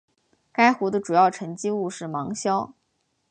[0.51, 2.73] 该湖的主要沉积物是芒硝。